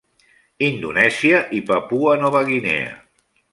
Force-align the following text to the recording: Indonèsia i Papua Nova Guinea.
Indonèsia 0.67 1.43
i 1.59 1.61
Papua 1.69 2.17
Nova 2.25 2.43
Guinea. 2.51 2.91